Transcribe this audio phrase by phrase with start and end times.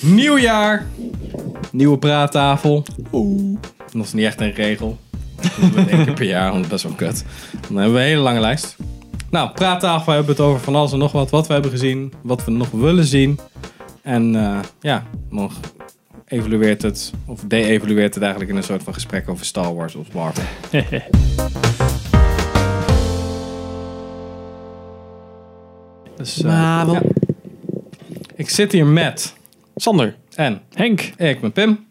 [0.00, 0.86] Nieuw jaar.
[1.72, 2.84] Nieuwe praattafel.
[3.12, 3.58] Oeh.
[3.92, 4.98] Dat is niet echt een regel.
[5.40, 7.24] Dat doen we één keer per jaar, want dat is best wel kut.
[7.68, 8.76] Dan hebben we een hele lange lijst.
[9.30, 11.30] Nou, praattafel, we hebben het over van alles en nog wat.
[11.30, 13.38] Wat we hebben gezien, wat we nog willen zien.
[14.02, 15.52] En eh, ja, nog
[16.26, 20.12] evalueert het, of de-evalueert het eigenlijk in een soort van gesprek over Star Wars of
[20.12, 20.44] Marvel.
[26.16, 26.94] Dus, Marvel.
[26.94, 27.02] ja.
[28.34, 29.34] Ik zit hier met
[29.80, 30.14] Sander.
[30.34, 31.00] en Henk.
[31.16, 31.88] ik ben Pim.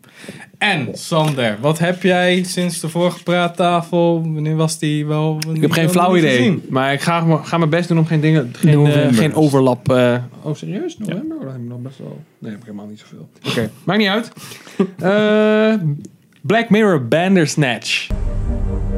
[0.57, 4.21] En Sander, wat heb jij sinds de vorige praattafel?
[4.33, 5.39] Wanneer was die wel?
[5.53, 6.61] Ik heb geen flauw idee.
[6.69, 9.91] Maar ik ga, ga mijn best doen om geen dingen, geen, eh, geen overlap.
[9.91, 10.97] eh, oh, serieus?
[10.97, 11.37] November?
[11.37, 12.21] Oh, dat heb ik nog best wel.
[12.39, 13.29] Nee, heb ik helemaal niet zoveel.
[13.47, 14.31] Oké, maakt niet uit.
[14.99, 15.73] Eh,
[16.41, 18.07] Black Mirror Bandersnatch.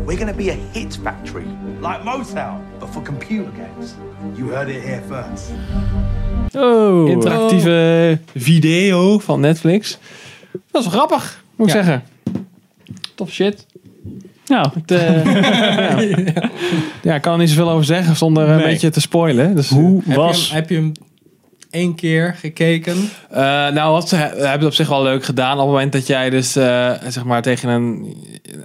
[0.05, 1.45] We're gonna be a hit factory,
[1.79, 3.93] like Motown, but for computer games.
[4.35, 5.51] You heard it here first.
[6.55, 7.09] Oh.
[7.09, 9.97] Interactieve video van Netflix.
[10.71, 11.83] Dat is wel grappig, moet ik Ja.
[11.83, 12.03] zeggen.
[13.15, 13.65] Tof shit.
[14.45, 15.25] Nou, Het, eh,
[16.35, 16.49] ja.
[17.01, 18.65] ja, ik kan er niet zoveel over zeggen zonder een Nee.
[18.65, 19.55] beetje te spoilen.
[19.55, 20.39] Dus, hoe Heb was...
[20.41, 20.91] je, hem, heb je hem
[21.69, 22.95] één keer gekeken?
[23.29, 25.53] Eh, nou, wat ze he- hebben het op zich wel leuk gedaan.
[25.53, 28.15] Op het moment dat jij dus eh, zeg maar tegen een,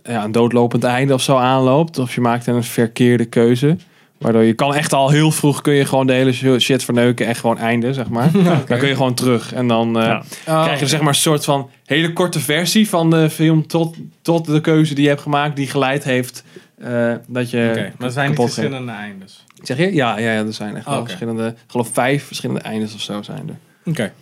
[0.05, 1.99] ja, een doodlopend einde of zo aanloopt.
[1.99, 3.77] Of je maakt een verkeerde keuze.
[4.19, 7.35] Waardoor je kan echt al heel vroeg kun je gewoon de hele shit verneuken en
[7.37, 8.31] gewoon einde, zeg maar.
[8.67, 9.53] Dan kun je gewoon terug.
[9.53, 10.03] En dan eh,
[10.47, 10.63] Ja.
[10.65, 14.47] krijg je zeg maar een soort van hele korte versie van de film tot, tot
[14.47, 15.57] de keuze die je hebt gemaakt.
[15.57, 16.45] Die geleid heeft
[16.79, 19.45] eh, dat je Oké, maar er zijn niet verschillende eindes.
[19.63, 19.95] Zeg je?
[19.95, 23.01] Ja, ja, ja er zijn echt wel Oh, verschillende, ik geloof vijf verschillende eindes of
[23.01, 23.57] zo zijn er.
[23.91, 24.13] Oké.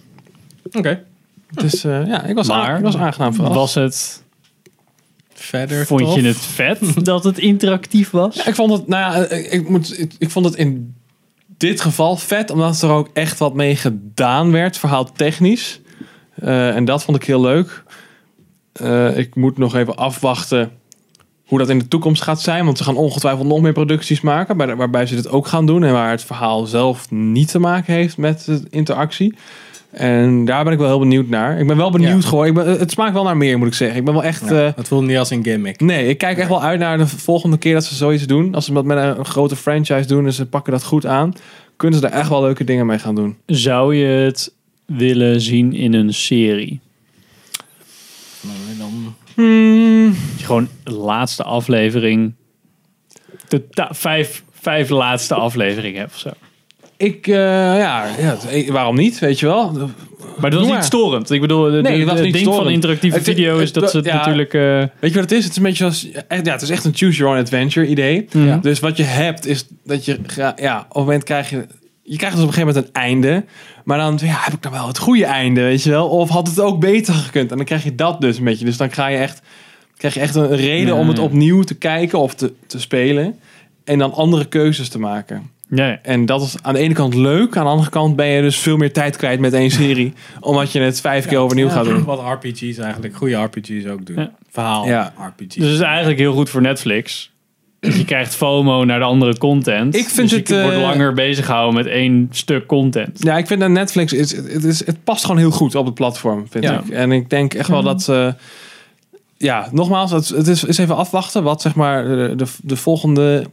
[0.72, 1.02] Oké.
[1.50, 3.54] Dus eh, ja, ik was, Maar- aan, ik was aangenaam verrast.
[3.54, 4.23] Was het...
[5.44, 6.14] Verder Vond tof?
[6.14, 8.34] je het vet dat het interactief was?
[8.34, 10.94] Ja, ik vond het, nou ja, ik, ik moet, ik, ik vond het in
[11.56, 15.80] dit geval vet, omdat er ook echt wat mee gedaan werd, verhaal technisch.
[16.34, 17.82] Eh, en dat vond ik heel leuk.
[18.72, 20.72] Eh, ik moet nog even afwachten
[21.44, 24.76] hoe dat in de toekomst gaat zijn, want ze gaan ongetwijfeld nog meer producties maken,
[24.76, 28.16] waarbij ze dit ook gaan doen en waar het verhaal zelf niet te maken heeft
[28.16, 29.34] met de interactie.
[29.94, 31.58] En daar ben ik wel heel benieuwd naar.
[31.60, 32.28] Ik ben wel benieuwd Ja.
[32.28, 32.46] gewoon.
[32.46, 33.98] Ik ben, het smaakt wel naar meer, moet ik zeggen.
[33.98, 34.48] Ik ben wel echt.
[34.48, 35.80] Ja, eh, het voelde niet als een gimmick.
[35.80, 38.54] Nee, ik kijk echt wel uit naar de volgende keer dat ze zoiets doen.
[38.54, 41.32] Als ze dat met een, een grote franchise doen en ze pakken dat goed aan,
[41.76, 43.36] kunnen ze er echt wel leuke dingen mee gaan doen.
[43.46, 44.52] Zou je het
[44.86, 46.80] willen zien in een serie?
[48.40, 49.14] Nou, dan...
[50.36, 52.32] Je gewoon de laatste aflevering...
[53.48, 56.30] De vijf, vijf laatste afleveringen of zo.
[57.04, 57.34] Ik, eh,
[57.78, 59.90] ja, ja, eh, waarom niet, weet je wel?
[60.38, 61.30] Maar dat was niet storend.
[61.30, 64.14] Ik bedoel, de, Nee, het ding van interactieve Het- video is dat ze het ja.
[64.16, 64.54] natuurlijk...
[64.54, 65.42] eh, Weet je wat het is?
[65.42, 67.86] Het is een beetje zoals, echt, ja, het is echt een choose your own adventure
[67.86, 68.26] idee.
[68.30, 68.56] Ja.
[68.56, 70.18] Dus wat je hebt is dat je,
[70.56, 71.66] ja, op een moment krijg je,
[72.02, 73.44] je krijgt dus op een gegeven moment een einde.
[73.84, 76.08] Maar dan, ja, heb ik dan wel het goede einde, weet je wel?
[76.08, 77.50] Of had het ook beter gekund?
[77.50, 78.64] En dan krijg je dat dus een beetje.
[78.64, 79.42] Dus dan ga je echt,
[79.96, 83.38] krijg je echt een reden om het opnieuw te kijken of te, te spelen.
[83.84, 85.50] En dan andere keuzes te maken.
[85.68, 85.98] Ja, ja.
[86.02, 87.56] En dat is aan de ene kant leuk.
[87.56, 90.12] Aan de andere kant ben je dus veel meer tijd kwijt met één serie.
[90.40, 92.04] omdat je het vijf keer overnieuw Ja, gaat doen.
[92.04, 94.16] Wat RPG's eigenlijk, goede RPG's ook doen.
[94.16, 94.30] Ja.
[94.50, 95.12] Verhaal Ja.
[95.18, 95.54] RPG's.
[95.54, 97.32] Dus het is eigenlijk heel goed voor Netflix.
[97.80, 99.96] Dus je krijgt FOMO naar de andere content.
[99.96, 103.22] Ik vind dus het, je wordt eh, langer bezig gehouden met één stuk content.
[103.22, 105.94] Ja, ik vind dat Netflix is, het, is, het past gewoon heel goed op het
[105.94, 106.80] platform, vind Ja.
[106.80, 106.88] ik.
[106.88, 108.34] En ik denk echt wel dat ze,
[109.36, 113.44] ja, nogmaals, het, het is, is even afwachten wat zeg maar de, de, de volgende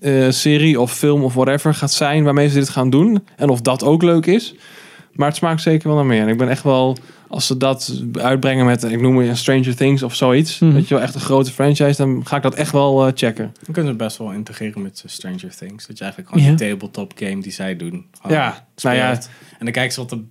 [0.00, 3.60] eh, serie of film of whatever gaat zijn waarmee ze dit gaan doen en of
[3.60, 4.54] dat ook leuk is.
[5.12, 6.22] Maar het smaakt zeker wel naar meer.
[6.22, 6.96] En ik ben echt wel,
[7.28, 10.72] als ze dat uitbrengen met, ik noem het Stranger Things of zoiets, Mhm.
[10.72, 13.54] weet je wel, echt een grote franchise, dan ga ik dat echt wel eh, checken.
[13.64, 15.86] Dan kunnen ze best wel integreren met Stranger Things.
[15.86, 16.56] Dat je eigenlijk gewoon Ja.
[16.56, 18.06] die tabletop game die zij doen.
[18.28, 19.10] Ja, nou ja.
[19.12, 20.22] En dan kijken ze wat de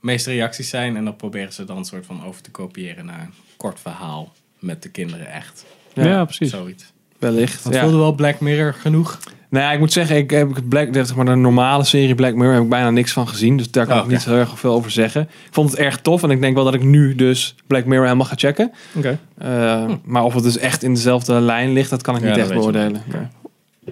[0.00, 0.96] meeste reacties zijn.
[0.96, 4.32] En dan proberen ze dan een soort van over te kopiëren naar een kort verhaal.
[4.58, 5.64] Met de kinderen echt.
[5.94, 6.50] Ja, precies.
[6.50, 6.92] Zoiets.
[7.18, 7.64] Wellicht.
[7.64, 7.80] Dat ja.
[7.80, 9.18] voelde wel Black Mirror genoeg.
[9.48, 12.54] Nou ja, ik moet zeggen, ik heb Black, zeg maar de normale serie Black Mirror
[12.54, 13.56] heb ik bijna niks van gezien.
[13.56, 15.22] Dus daar kan Oh, ik niet zo erg veel over zeggen.
[15.22, 18.04] Ik vond het erg tof en ik denk wel dat ik nu dus Black Mirror
[18.04, 18.72] helemaal ga checken.
[18.96, 19.18] Oké.
[19.42, 22.38] Uh, Maar of het dus echt in dezelfde lijn ligt, dat kan ik Ja, niet
[22.38, 23.02] echt beoordelen.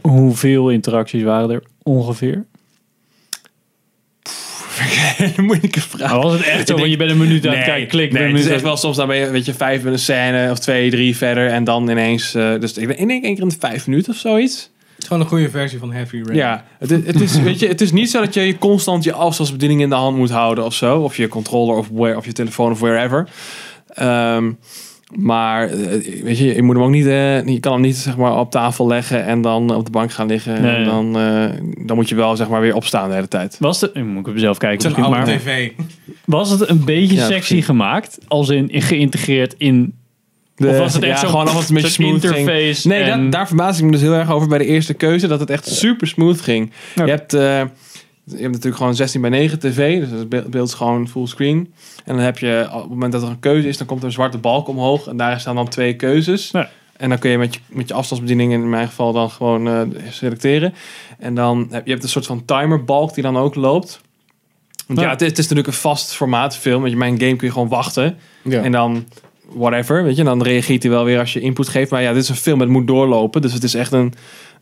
[0.01, 2.45] Hoeveel interacties waren er ongeveer?
[5.37, 6.11] Een moeilijke vraag.
[6.11, 8.13] Maar was het echt zo, want je bent een minuut aan het kijken, klik.
[8.13, 10.51] nee, het is echt wel soms dan ben je, weet je, vijf in een scène
[10.51, 13.57] of twee, drie verder en dan ineens, eh, dus ik denk één keer in de
[13.59, 14.71] vijf minuten of zoiets.
[14.95, 16.37] Het is gewoon een goede versie van Heavy Rain.
[16.37, 19.05] Ja, het is, het, is, weet je, het is niet zo dat je je constant
[19.05, 21.01] je afstandsbediening in de hand moet houden of zo.
[21.01, 23.29] Of je controller of, where, of je telefoon of wherever.
[23.89, 24.53] Ehm,
[25.17, 28.17] Maar eh, weet je, je moet hem ook niet, eh, je kan hem niet zeg
[28.17, 30.63] maar op tafel leggen en dan op de bank gaan liggen.
[30.63, 30.75] Nee.
[30.77, 31.45] En dan, eh,
[31.87, 33.57] dan moet je wel zeg maar weer opstaan de hele tijd.
[33.61, 35.71] Was het, nu moet ik op mezelf kijken misschien, oude maar tv.
[36.25, 37.65] was het een beetje Ja, sexy precies.
[37.65, 38.19] gemaakt?
[38.29, 39.95] Als in, in geïntegraerd in...
[40.57, 42.37] De- of was het echt ja, zo, gewoon het een beetje zo'n smooth ging.
[42.49, 42.89] interface?
[42.89, 45.27] Nee, en- dat, daar verbaas ik me dus heel erg over bij de eerste keuze.
[45.27, 46.71] Dat het echt super smooth ging.
[46.95, 47.05] Ja.
[47.05, 47.63] Je, hebt, eh,
[48.25, 50.01] je hebt natuurlijk gewoon 16 bij 9 tv.
[50.01, 51.73] Dus het beeld is gewoon fullscreen.
[52.05, 54.07] En dan heb je, op het moment dat er een keuze is, dan komt er
[54.07, 55.07] een zwarte balk omhoog.
[55.07, 56.51] En daar staan dan twee keuzes.
[56.51, 56.69] Ja.
[56.97, 59.81] En dan kun je met je, met je afstandsbediening in mijn geval dan gewoon eh,
[60.11, 60.75] selecteren.
[61.19, 64.01] En dan heb je hebt een soort van timerbalk die dan ook loopt.
[64.87, 65.11] Want ja, Ja.
[65.11, 66.83] het, is, het is natuurlijk een vast formaat film.
[66.83, 68.17] Met je mijn game kun je gewoon wachten.
[68.43, 68.63] Ja.
[68.63, 69.05] En dan
[69.49, 70.25] whatever, weet je.
[70.25, 71.91] Dan reageert hij wel weer als je input geeft.
[71.91, 73.43] Maar ja, dit is een film, het moet doorlopen.
[73.43, 74.13] Dus het is echt een,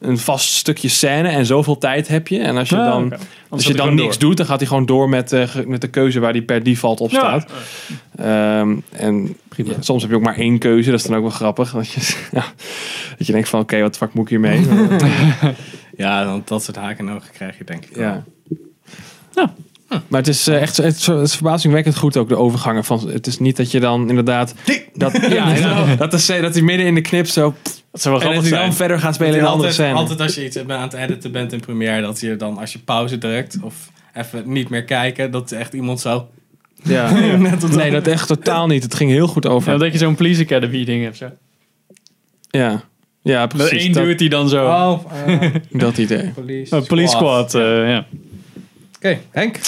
[0.02, 1.28] een vast stukje scène.
[1.28, 2.38] En zoveel tijd heb je.
[2.38, 3.12] En als je Ah, dan,
[3.48, 4.28] als je dan niks door.
[4.28, 6.62] doet, dan gaat hij gewoon door met, eh, ge- met de keuze waar die per
[6.62, 7.50] default op Ja, staat.
[8.16, 10.90] Ehm, en ja, soms heb je ook maar één keuze.
[10.90, 11.72] Dat is dan ook wel grappig.
[11.72, 12.00] Dat je,
[12.38, 12.44] ja,
[13.18, 14.66] dat je denkt van, oké, wat fuck moet ik hiermee?
[15.96, 18.22] Ja, dan, dat soort haken en ogen krijg je denk ik wel.
[19.34, 19.54] ja.
[19.92, 20.02] Ja.
[20.08, 23.08] Maar het is eh, echt het is, het is verbazingwekkend goed ook de overgangen van.
[23.10, 24.54] Het is niet dat je dan inderdaad
[24.94, 27.54] dat ja dat is dat hij midden in de knip zo
[27.90, 29.94] Dat zou wel en dat grappig hij dan verder gaat spelen in een andere scène.
[29.94, 32.78] altijd als je iets aan het editen bent in Premiere, dat je dan als je
[32.78, 33.74] pauze drukt of
[34.14, 36.28] even niet meer kijken, dat echt iemand zo.
[36.82, 37.10] Ja.
[37.76, 38.82] nee, dat echt totaal niet.
[38.82, 39.78] Het ging heel goed Ja, over.
[39.78, 41.16] dat je zo'n Police Academy ding hebt.
[41.16, 41.30] Zo.
[42.50, 42.82] Ja,
[43.22, 43.82] ja Dat precies.
[43.82, 44.64] één Dat, dude die dan zo...
[44.64, 44.98] Oh,
[45.70, 46.30] dat idee.
[46.34, 48.06] police, Oh, police squad, eh, ja.
[49.02, 49.60] Oké, Henk.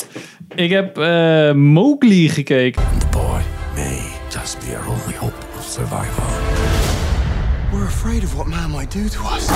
[0.54, 2.82] Ik heb eh Mowgli gekeken.
[2.98, 3.40] The boy
[3.74, 3.98] may
[4.30, 6.24] just be our only hope of survival.
[7.72, 9.46] We're afraid of what man might do to us.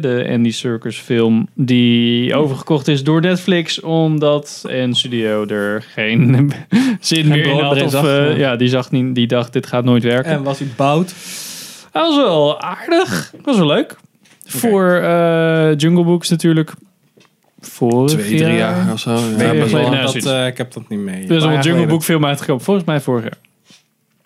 [0.00, 3.80] De Andy Serkis film die overgekocht is door Netflix.
[3.80, 6.52] Omdat een studio er geen
[7.00, 7.82] zin meer in had.
[7.82, 8.56] Of, zag, eh, ja.
[8.56, 10.32] die, zag niet, die dacht dit gaat nooit werken.
[10.32, 11.14] En was hij bout?
[11.92, 13.30] Dat was wel aardig.
[13.32, 13.96] Dat was wel leuk.
[14.46, 16.74] Voor eh, Jungle Books natuurlijk.
[17.64, 19.10] Vorig Twee, drie jaar of zo.
[19.10, 19.84] Ja, Weet best je, wel.
[19.84, 20.04] geleden.
[20.22, 21.26] dat, eh, ik heb dat niet mee.
[21.26, 21.86] Er is een Jungle.
[21.86, 22.64] Book film uitgekomen.
[22.64, 23.38] Volgens mij vorig jaar.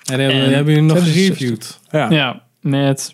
[0.04, 1.36] En die hebben, En- die hebben jullie nog 66.
[1.36, 1.80] gereviewd.
[1.90, 2.10] Ja.
[2.10, 3.12] Ja, met...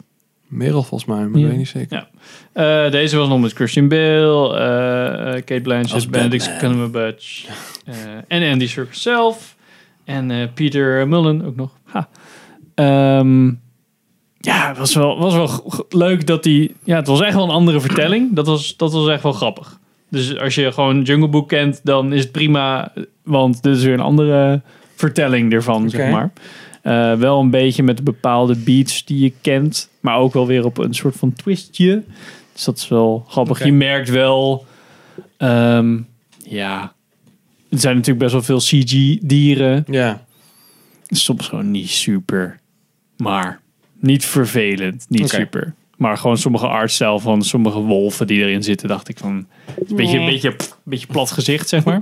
[0.49, 2.07] Merel volgens mij, maar ik weet niet zeker.
[2.53, 2.85] Ja.
[2.85, 6.57] Eh, deze was nog met Christian Bale, eh, Kate Blanchett, Benedict.
[6.59, 7.45] Cumberbatch
[7.87, 7.95] eh,
[8.29, 9.57] en Andy Serkis zelf.
[10.05, 11.71] En eh, Peter Mullen ook nog.
[11.85, 12.09] Ha.
[12.75, 13.47] Ehm,
[14.39, 16.75] ja, het was wel, was wel leuk dat die...
[16.85, 18.35] Ja, het was echt wel een andere vertelling.
[18.35, 19.79] Dat was, dat was echt wel grappig.
[20.15, 22.93] Dus als je gewoon Jungle Book kent, dan is het prima.
[23.23, 24.63] Want dit is weer een andere
[24.95, 26.33] vertelling ervan, zeg maar.
[26.83, 29.91] Eh, wel een beetje met bepaalde beats die je kent.
[30.01, 32.03] Maar ook wel weer op een soort van twistje.
[32.53, 33.65] Dus dat is wel grappig.
[33.65, 34.67] Je merkt wel...
[35.37, 35.99] ehm,
[36.43, 36.93] ja...
[37.69, 39.85] Er zijn natuurlijk best wel veel CG-dieren.
[39.87, 40.25] Ja.
[41.07, 42.61] Soms gewoon niet super.
[43.17, 43.61] Maar
[44.01, 45.07] niet vervelend.
[45.09, 45.75] Niet super.
[46.05, 49.47] Maar gewoon sommige artstijl van sommige wolven die erin zitten, dacht ik van...
[49.75, 52.01] het Een beetje, een beetje, een beetje plat gezicht, zeg maar.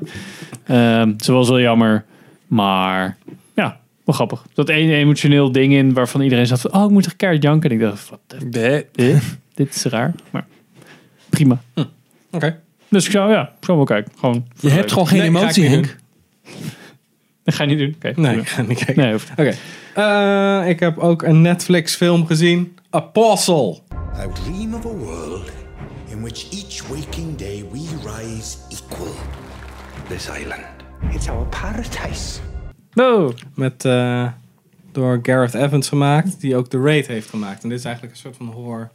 [0.67, 2.05] Ehm ze was wel jammer.
[2.47, 3.17] Maar
[3.55, 4.47] ja, wel grappig.
[4.55, 6.75] Dat één emotioneel ding in waarvan iedereen zat van...
[6.75, 7.71] Oh, ik moet toch keihard janken.
[7.71, 8.21] En ik dacht, wat
[8.51, 9.21] de eh,
[9.55, 10.15] dit is raar.
[10.31, 10.47] Maar
[11.29, 11.63] prima.
[12.31, 12.61] Oké.
[12.89, 14.13] Dus ik zou, ja, ik zou wel kijken.
[14.19, 15.97] Gewoon je hebt gewoon geen Nee, emotie, Henk.
[17.45, 18.15] Dat ga je niet doen.
[18.25, 19.05] Nee, ik ga niet kijken.
[19.05, 19.15] Nee.
[19.15, 19.55] Oké.
[19.95, 22.77] Eh, ik heb ook een Netflix film gezien.
[22.95, 23.81] Apostle.
[24.15, 25.51] I dream of a world
[26.11, 29.15] in which each waking day we rise equal.
[30.09, 30.65] This island.
[31.11, 32.41] It's our paradise.
[32.93, 33.35] Wow.
[33.55, 34.29] Met, eh,
[34.93, 36.41] door Gareth Evans gemaakt.
[36.41, 37.63] Die ook The Raid heeft gemaakt.
[37.63, 38.91] En dit is eigenlijk een soort van horror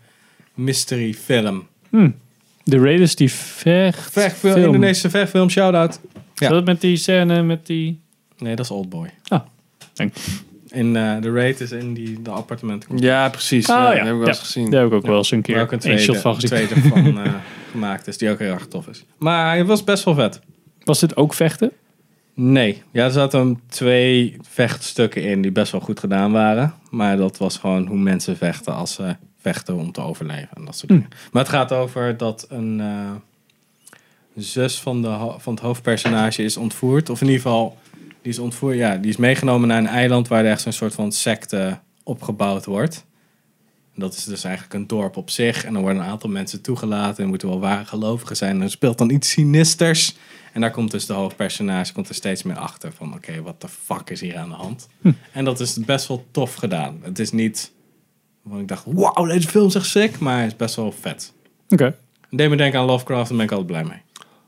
[0.53, 1.67] mystery film.
[2.63, 4.12] De Raiders die vecht.
[4.12, 4.65] Vechtfilm, film.
[4.65, 6.00] Indonesische vechtfilm, shout-out.
[6.33, 6.48] Ja.
[6.48, 8.01] Is dat met die scène met die...
[8.38, 9.10] Nee, dat is Oldboy.
[9.27, 9.41] Ah,
[9.93, 10.13] denk.
[10.67, 12.97] In eh Raid is in die de appartementen.
[12.97, 13.69] Ja, precies.
[13.69, 13.97] Oh, ja, ja.
[13.97, 14.27] Dat heb ik wel Ja.
[14.27, 14.69] eens gezien.
[14.71, 16.50] Daar heb ik ook wel eens een keer ook een tweede, shot van gezien.
[16.50, 17.33] tweede van eh,
[17.71, 18.17] gemaakt is.
[18.17, 19.05] Die ook heel erg tof is.
[19.17, 20.39] Maar hij was best wel vet.
[20.83, 21.71] Was dit ook vechten?
[22.33, 22.83] Nee.
[22.91, 26.74] Ja, er zaten twee vechtstukken in die best wel goed gedaan waren.
[26.89, 30.50] Maar dat was gewoon hoe mensen vechten als ze vechten om te overleven.
[30.53, 31.07] En dat soort dingen.
[31.31, 33.12] Maar het gaat over dat een eh,
[34.36, 37.09] zus van, de, van het hoofdpersonage is ontvoerd.
[37.09, 37.77] Of in ieder geval,
[38.27, 38.77] die is ontvoerd.
[38.77, 42.65] Ja, die is meegenomen naar een eiland waar er echt zo'n soort van secte opgebouwd
[42.65, 43.05] wordt.
[43.93, 45.65] En dat is dus eigenlijk een dorp op zich.
[45.65, 47.24] En dan worden een aantal mensen toegelaten.
[47.24, 48.55] En moeten wel ware gelovigen zijn.
[48.55, 50.15] En er speelt dan iets sinisters.
[50.53, 52.91] En daar komt dus de hoofdpersonage komt er steeds meer achter.
[52.93, 54.88] Van oké, wat de fuck is hier aan de hand?
[55.31, 57.00] En dat is best wel tof gedaan.
[57.01, 57.72] Het is niet...
[58.41, 60.19] Want ik dacht, wauw, deze film is echt sick.
[60.19, 61.34] Maar het is best wel vet.
[61.69, 61.84] Oké.
[62.29, 63.27] Het deed me denken aan Lovecraft.
[63.27, 64.01] Daar ben ik altijd blij mee.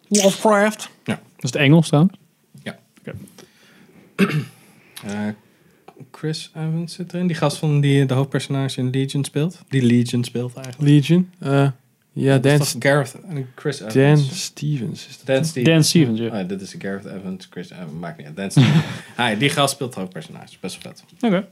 [0.07, 0.89] Lovecraft.
[1.03, 2.17] Dat is het Engels trouwens.
[5.05, 5.27] Eh,
[6.11, 7.27] Chris Evans zit erin.
[7.27, 9.61] Die gast van die de hoofdpersonage in Legion speelt.
[9.69, 10.89] Die Legion speelt eigenlijk.
[10.89, 11.29] Legion.
[11.39, 11.67] Eh,
[12.11, 13.93] ja, Dat Dan, Gareth en Chris Evans.
[14.27, 15.07] Dan Stevens.
[15.07, 15.73] Is dat Dan Stevens.
[15.73, 16.41] Dan Stevens, ja.
[16.41, 18.35] Oh, dit is Gareth Evans, Chris Evans, maakt niet uit.
[18.35, 18.83] Dan Stevens.
[19.17, 20.57] Hi, die gast speelt het hoofdpersonage.
[20.59, 21.03] Best wel vet.
[21.21, 21.47] Oké.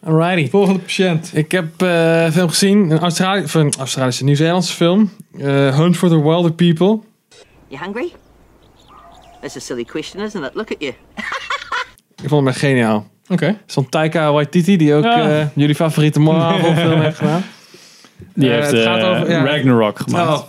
[0.00, 0.50] Alrighty.
[0.50, 1.30] Volgende patiënt.
[1.34, 5.10] Ik heb eh, een film gezien, een, Australi of een Australische Nieuw-Zeelandse film.
[5.38, 6.98] Eh, Hunt for the Wilder People.
[7.68, 8.12] You hungry?
[9.42, 10.54] That's a silly question, isn't it?
[10.54, 10.92] Look at you.
[12.22, 13.06] Ik vond hem echt geniaal.
[13.28, 13.58] Oké.
[13.66, 15.38] Zo'n Taika Waititi, die ook Ja.
[15.40, 17.44] eh, jullie favoriete Marvel film heeft gedaan.
[18.34, 19.44] Die Eh, heeft het gaat eh, over- ja.
[19.44, 20.28] Ragnarok gemaakt.
[20.28, 20.42] Oh.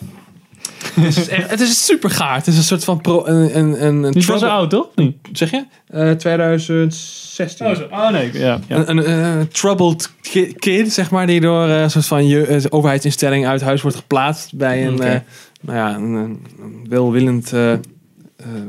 [0.94, 2.36] het, is echt, het is super gaar.
[2.36, 4.88] Het is een soort van pro, een, een, een, Die was oud, toch?
[4.96, 5.20] Nee.
[5.32, 5.66] Zeg je?
[5.88, 7.66] Eh 2016.
[7.66, 7.84] Oh, zo.
[7.92, 8.30] oh nee.
[8.34, 8.76] Ja, ja.
[8.88, 12.46] Een, een, eh, troubled ki- kid, zeg maar, die door eh, een soort van je,
[12.46, 15.20] eh, overheidsinstelling uit huis wordt geplaatst bij een, eh,
[15.62, 17.80] nou ja, een, een, welwillend, eh, eh,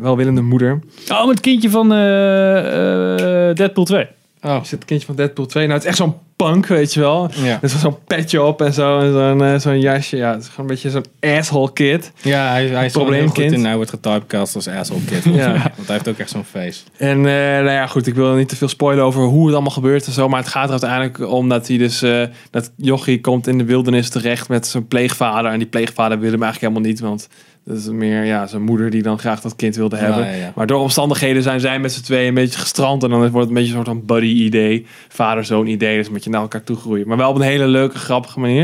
[0.01, 0.79] welwillende moeder.
[1.11, 4.07] Oh, met het kindje van eh, eh, Deadpool 2.
[4.43, 5.63] Oh, Is het kindje van Deadpool 2?
[5.67, 7.31] Nou, het is echt zo'n punk, weet je wel.
[7.35, 7.45] ja.
[7.53, 10.17] Er is zo'n petje op en zo, en zo'n eh, zo'n jasje.
[10.17, 11.05] Ja, het is gewoon een beetje zo'n
[11.39, 12.13] asshole kid.
[12.23, 13.53] Ja, hij, hij is Probleemkind.
[13.53, 13.65] in.
[13.65, 15.25] Hij wordt getypecast als asshole kid.
[15.35, 15.53] Ja.
[15.53, 16.81] Want hij heeft ook echt zo'n face.
[16.97, 19.73] En eh, nou ja, goed, ik wil niet te veel spoilen over hoe het allemaal
[19.73, 20.29] gebeurt en zo.
[20.29, 23.65] Maar het gaat er uiteindelijk om dat hij dus, eh, dat Jochie komt in de
[23.65, 25.51] wildernis terecht met zijn pleegvader.
[25.53, 27.29] En die pleegvader wil hem eigenlijk helemaal niet, want
[27.65, 30.25] dat is meer ja, zijn moeder die dan graag dat kind wilde hebben.
[30.25, 30.53] Ja, ja, ja.
[30.55, 33.03] Maar door omstandigheden zijn zij met z'n tweeën een beetje gestrand.
[33.03, 34.87] En dan wordt het een beetje een soort van buddy-idee.
[35.09, 37.09] Vader-zoon idee, dus met je naar elkaar toe groeien.
[37.09, 38.63] Maar wel op een hele leuke, grappige manier.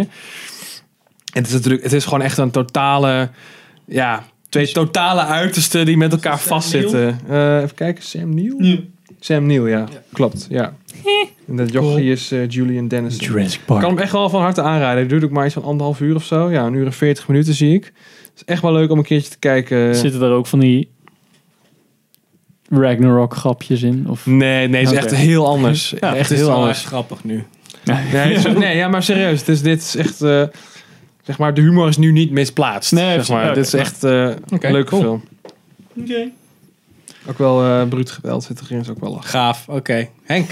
[1.32, 3.30] En het is natuurlijk, het is gewoon echt een totale,
[3.84, 7.20] ja, twee totale uitersten die met elkaar vastzitten.
[7.28, 8.88] Eh, even kijken, Sam Neill?
[9.20, 9.88] Sam Neill, ja.
[10.12, 10.74] Klopt, ja.
[11.48, 13.26] En dat jochie is eh, Julian Dennison.
[13.26, 13.80] Jurassic Ik Park.
[13.80, 14.98] kan hem echt wel van harte aanraden.
[15.00, 16.50] Het duurt ook maar iets van anderhalf uur of zo.
[16.50, 17.84] Ja, een uur en veertig minuten zie ik.
[17.84, 19.94] Het is echt wel leuk om een keertje te kijken.
[19.96, 20.88] Zitten er ook van die
[22.68, 24.06] Ragnarok grapjes in?
[24.08, 24.26] Of...
[24.26, 25.06] Nee, nee, het is Oké.
[25.06, 25.94] echt heel anders.
[26.00, 26.78] Ja, echt Het is heel anders.
[26.78, 27.44] echt grappig nu.
[28.12, 29.38] Nee, is- nee, ja, maar serieus.
[29.38, 30.22] Het is, dit is echt...
[30.22, 30.42] eh,
[31.22, 32.92] zeg maar, de humor is nu niet misplaatst.
[32.92, 33.44] Nee, zeg maar.
[33.44, 33.54] Oké.
[33.54, 35.02] Dit is echt eh, Oké, een leuke cool.
[35.02, 35.22] film.
[37.26, 39.28] Ook wel eh bruut geweld zit erin, is ook wel lachen.
[39.30, 40.08] Gaaf, oké.
[40.24, 40.50] Henk.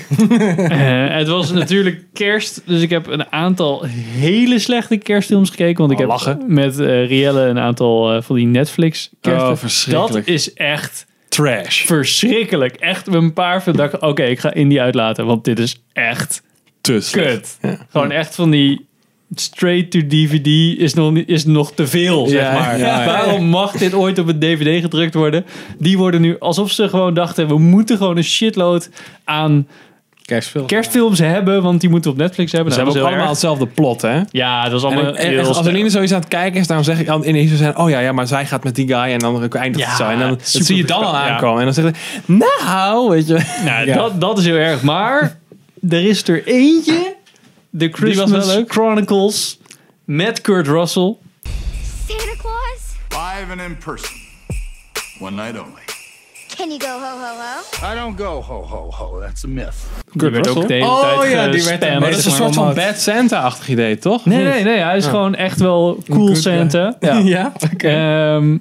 [0.58, 3.82] Eh, het was natuurlijk kerst, dus ik heb een aantal
[4.18, 5.78] hele slechte kerstfilms gekeken.
[5.78, 6.54] Want ik Oh, heb lachen.
[6.54, 9.54] met eh Rielle een aantal van die Netflix kerstfilms.
[9.54, 10.26] Oh, verschrikkelijk.
[10.26, 11.84] Dat is echt Trash.
[11.84, 12.74] verschrikkelijk.
[12.76, 16.42] Echt een paar van oké, ik ga Indie uitlaten, want dit is echt
[16.80, 17.58] Te slecht.
[17.60, 17.70] kut.
[17.70, 17.86] Ja.
[17.90, 18.87] Gewoon echt van die
[19.34, 22.78] straight to DVD is nog, is nog te veel, zeg Ja, maar.
[22.78, 23.06] ja, ja.
[23.06, 25.44] Waarom mag dit ooit op een DVD gedrukt worden?
[25.78, 28.90] Die worden nu, alsof ze gewoon dachten, we moeten gewoon een shitload
[29.24, 29.66] aan
[30.22, 30.66] Kerstfilm.
[30.66, 32.72] kerstfilms hebben, want die moeten we op Netflix hebben.
[32.72, 34.20] Ze Nou, hebben ook allemaal hetzelfde plot, hè?
[34.30, 35.66] Ja, dat is allemaal en- heel en als.
[35.66, 37.98] Eline zoiets aan het kijken is, daarom zeg ik aan ineens zo zijn, oh ja,
[37.98, 40.04] ja, maar zij gaat met die guy en dan eindigt Ja, het zo.
[40.08, 41.58] En dan dat zie je dan al aankomen.
[41.58, 43.38] En dan zegt hij, nou, weet je.
[43.64, 43.94] Nou, Ja.
[43.96, 44.82] dat, dat is heel erg.
[44.82, 45.38] Maar
[45.90, 47.16] er is er eentje.
[47.78, 48.72] The was wel Christmas leuk.
[48.72, 49.58] Chronicles
[50.04, 51.16] met Kurt Russell.
[52.06, 52.80] Santa Claus?
[53.08, 54.16] Live and in person.
[55.20, 55.82] One night only.
[56.56, 57.92] Can you go ho ho ho?
[57.92, 59.20] I don't go ho ho ho.
[59.20, 59.74] That's a myth.
[60.12, 62.54] Die werd ook de hele Oh, tijd ja, die werd Maar dat is een soort
[62.54, 64.24] van Bad Santa-achtig idee, toch?
[64.24, 64.78] Nee, nee, nee.
[64.78, 66.96] Hij is gewoon echt wel cool Good, Santa.
[67.00, 67.18] Ja.
[67.18, 67.88] Ja, oké.
[67.88, 68.52] Ehm,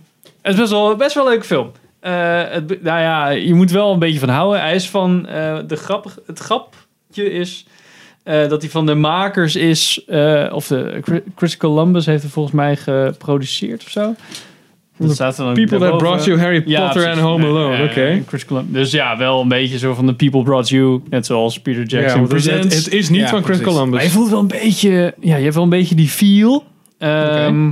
[0.41, 1.71] het is best wel, best wel een leuke film.
[1.99, 4.61] Eh, het, be- nou ja, je moet wel een beetje van houden.
[4.61, 6.17] Hij is van eh, de grappig.
[6.25, 7.65] Het grapje is
[8.27, 10.03] eh, dat hij van de makers is.
[10.07, 11.01] eh, of de
[11.35, 14.15] Chris- Columbus heeft er volgens mij geproduceerd of zo.
[14.97, 17.21] Dat staat er dan People that brought you Harry Ja, Potter and precies.
[17.29, 18.23] Home Alone, oké.
[18.27, 18.73] Chris Columbus.
[18.73, 21.01] Dus ja, wel een beetje zo van de People Brought You.
[21.09, 22.75] Net zoals Peter Jackson het, Presents.
[22.75, 23.73] het is niet Ja, van Chris precies.
[23.73, 23.95] Columbus.
[23.95, 26.63] Maar je voelt wel een beetje, ja, je hebt wel een beetje die feel.
[26.97, 27.71] Ehm,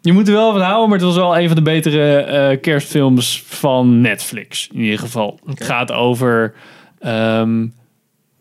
[0.00, 2.60] Je moet er wel van houden, maar het was wel een van de betere eh,
[2.60, 4.68] kerstfilms van Netflix.
[4.72, 5.38] In ieder geval.
[5.46, 6.54] Het gaat over
[7.00, 7.66] ehm,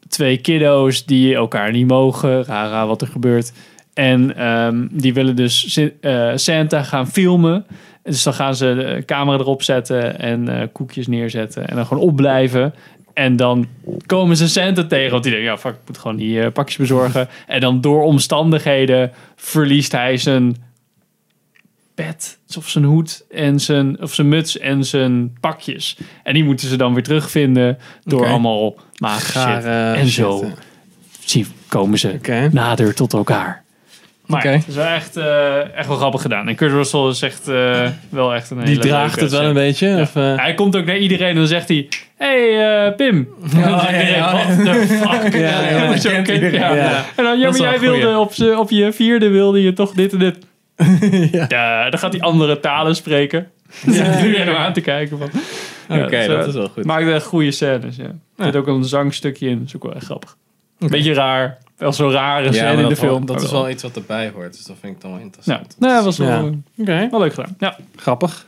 [0.10, 2.44] twee kiddo's die elkaar niet mogen.
[2.44, 3.54] Rara wat er gebeurt.
[3.94, 7.66] En ehm, die willen dus eh, Santa gaan filmen.
[8.04, 11.68] Dus dan gaan ze de camera erop zetten en eh, koekjes neerzetten.
[11.68, 12.74] En dan gewoon opblijven.
[13.14, 13.68] En dan
[14.06, 15.12] komen ze Santa tegen.
[15.12, 17.28] Want die denken, ja fuck, ik moet gewoon die eh, pakjes bezorgen.
[17.48, 20.56] En dan door omstandigheden verliest hij zijn
[21.98, 22.38] pet.
[22.58, 25.98] Of zijn hoed en zijn, of zijn muts en zijn pakjes.
[26.24, 27.78] En die moeten ze dan weer terugvinden.
[28.04, 29.40] Door allemaal magische.
[29.40, 30.56] Gare En zo shit,
[31.30, 33.66] zien, komen ze nader tot elkaar.
[34.26, 36.48] Maar het is wel echt, eh, echt wel grappig gedaan.
[36.48, 39.50] En Kurt Russell is echt eh, wel echt een hele Die draagt leuke het wel
[39.50, 39.88] een beetje.
[39.88, 40.02] Ja.
[40.02, 41.88] Of, eh, Hij komt ook naar iedereen en dan zegt hij...
[42.18, 43.28] Hey Pim.
[43.54, 44.32] En dan iedereen, ja.
[44.32, 45.34] What the fuck?
[45.34, 45.94] Ja, ja,
[46.26, 47.06] En ja.
[47.16, 50.38] Dan, jij wilde op, op je vierde wilde je toch dit en dit.
[51.48, 51.90] ja.
[51.90, 53.48] dan gaat hij andere talen spreken.
[53.86, 54.18] Ja.
[54.26, 55.30] Iedereen hem aan te kijken van...
[56.02, 56.86] Oké, dat is wel goed.
[56.86, 58.12] Maakt echt goede scènes, ja.
[58.38, 59.58] Er zit ook een zangstukje in.
[59.58, 60.38] Dat is ook wel echt grappig.
[60.78, 61.58] Beetje raar.
[61.78, 63.26] Wel zo'n rare Ja, scène in de film.
[63.26, 64.54] dat is wel iets wat erbij hoort.
[64.54, 65.76] Dus dat vind ik dan wel Ja, interessant.
[65.80, 66.52] nee, dat was wel, Ja.
[66.78, 67.56] Oké, wel leuk gedaan.
[67.60, 67.78] Ja.
[67.96, 68.48] grappig.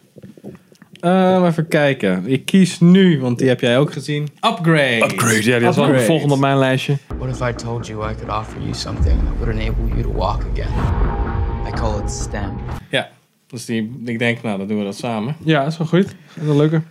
[0.99, 2.23] Eh, even kijken.
[2.27, 4.27] Ik kies nu, want die heb jij ook gezien.
[4.51, 5.03] Upgrade.
[5.11, 6.05] Upgrade, ja, die was wel Upgrade.
[6.05, 6.97] volgende op mijn lijstje.
[7.17, 10.11] What if I told you I could offer you something that would enable you to
[10.11, 11.28] walk again?
[11.69, 12.51] I call it STEM.
[12.89, 13.09] Ja,
[13.47, 15.35] dus die, ik denk, nou, dan doen we dat samen.
[15.43, 16.05] Ja, is wel goed.
[16.05, 16.83] Dat is wel leuker.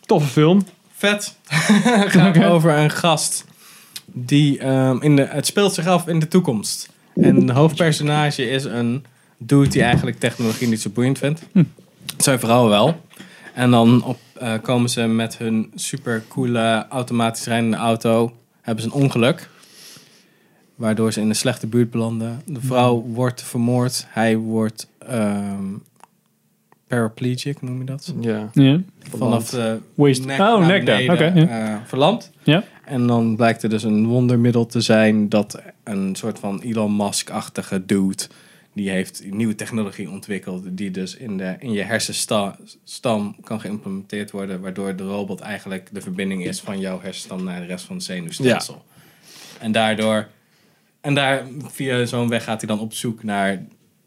[0.00, 0.66] Toffe film.
[0.92, 1.36] Vet.
[2.14, 3.44] gaat over een gast
[4.06, 6.90] die ehm, in de, het speelt zich af in de toekomst.
[7.14, 9.04] En de hoofdpersonage is een
[9.38, 11.42] dude die eigenlijk technologie niet zo boeiend vindt.
[12.16, 13.00] Zijn vrouw wel.
[13.54, 18.32] En dan op, eh, komen ze met hun super coole automatisch rijdende auto.
[18.60, 19.48] Hebben ze een ongeluk.
[20.80, 22.42] Waardoor ze in een slechte buurt belanden.
[22.46, 24.06] De vrouw wordt vermoord.
[24.08, 25.74] Hij wordt ehm
[26.86, 28.14] paraplegic, noem je dat?
[28.20, 28.50] Ja.
[28.52, 28.80] ja.
[28.98, 30.24] Vanaf de Waist.
[30.24, 30.96] nek oh, nek daar.
[30.96, 31.40] beneden, Oké.
[31.40, 31.74] ja.
[31.74, 32.30] eh, verlamd.
[32.42, 32.64] Ja.
[32.84, 37.86] En dan blijkt er dus een wondermiddel te zijn dat een soort van Elon Musk-achtige
[37.86, 38.22] dude,
[38.72, 44.60] die heeft nieuwe technologie ontwikkeld, die dus in, de, in je hersenstam kan geïmplementeerd worden,
[44.60, 48.04] waardoor de robot eigenlijk de verbinding is van jouw hersenstam naar de rest van het
[48.04, 48.84] zenuwstelsel.
[49.58, 50.28] En daardoor,
[51.00, 51.42] en daar
[51.72, 53.62] via zo'n weg gaat hij dan op zoek naar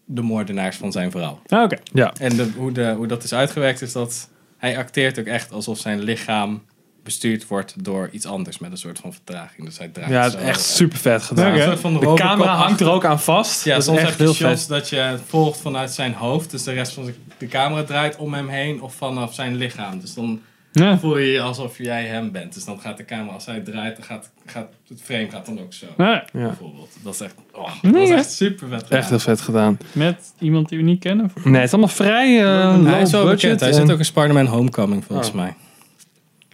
[0.05, 1.41] de moordenaars van zijn vrouw.
[1.47, 1.77] Ah, Oké.
[1.93, 2.13] Ja.
[2.19, 5.77] En de, hoe, de, hoe dat is uitgewerkt is dat hij acteert ook echt alsof
[5.77, 6.61] zijn lichaam
[7.03, 9.67] bestuurd wordt door iets anders met een soort van vertraging.
[9.67, 11.53] Dus hij draait Ja, het is echt super vet gedaan.
[11.53, 13.63] Een soort van De camera hangt er ook aan vast.
[13.63, 14.69] Ja, dat soms is heb echt je heel shots vet.
[14.69, 16.51] dat je het volgt vanuit zijn hoofd.
[16.51, 19.99] Dus de rest van de, de camera draait om hem heen of vanaf zijn lichaam.
[19.99, 20.41] Dus dan
[20.75, 20.97] Ja.
[20.97, 22.53] voel je je alsof jij hem bent.
[22.53, 25.59] Dus dan gaat de camera, als hij draait, dan gaat, gaat het frame gaat dan
[25.59, 25.85] ook zo.
[25.97, 26.25] Ja.
[26.33, 26.89] Bijvoorbeeld.
[27.03, 28.99] Dat is echt, oh, dat Nee, is echt super vet gedaan.
[28.99, 29.77] Echt heel vet gedaan.
[29.91, 31.31] Met iemand die we niet kennen?
[31.43, 33.41] Nee, het is allemaal vrij eh hij is wel low bekend.
[33.41, 33.59] budget.
[33.59, 35.35] Hij en- zit ook in Spider-Man Homecoming volgens Oh.
[35.35, 35.53] mij.